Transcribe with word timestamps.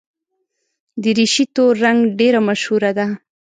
دریشي 1.03 1.45
تور 1.55 1.73
رنګ 1.85 1.99
ډېره 2.19 2.39
مشهوره 2.47 2.91
ده. 2.97 3.07